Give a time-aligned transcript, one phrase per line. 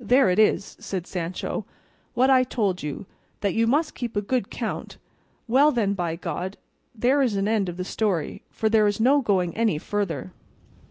[0.00, 1.66] "There it is," said Sancho,
[2.14, 3.04] "what I told you,
[3.42, 4.96] that you must keep a good count;
[5.46, 6.56] well then, by God,
[6.94, 10.32] there is an end of the story, for there is no going any farther."